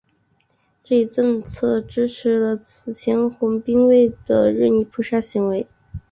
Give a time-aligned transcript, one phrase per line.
[0.83, 3.61] 这一政策支持了此前红卫
[4.09, 5.67] 兵的任意扑杀行为。